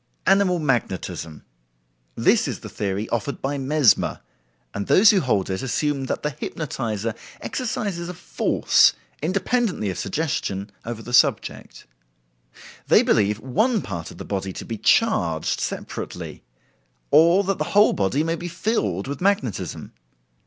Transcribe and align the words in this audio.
Animal 0.25 0.57
Magnetism. 0.57 1.45
This 2.15 2.47
is 2.47 2.61
the 2.61 2.69
theory 2.69 3.07
offered 3.09 3.39
by 3.39 3.59
Mesmer, 3.59 4.21
and 4.73 4.87
those 4.87 5.11
who 5.11 5.21
hold 5.21 5.47
it 5.51 5.61
assume 5.61 6.05
that 6.05 6.23
"the 6.23 6.31
hypnotizer 6.31 7.13
exercises 7.39 8.09
a 8.09 8.15
force, 8.15 8.93
independently 9.21 9.91
of 9.91 9.99
suggestion, 9.99 10.71
over 10.85 11.03
the 11.03 11.13
subject. 11.13 11.85
They 12.87 13.03
believe 13.03 13.41
one 13.41 13.83
part 13.83 14.09
of 14.09 14.17
the 14.17 14.25
body 14.25 14.53
to 14.53 14.65
be 14.65 14.79
charged 14.79 15.59
separately, 15.59 16.41
or 17.11 17.43
that 17.43 17.59
the 17.59 17.65
whole 17.75 17.93
body 17.93 18.23
may 18.23 18.35
be 18.35 18.47
filled 18.47 19.07
with 19.07 19.21
magnetism. 19.21 19.93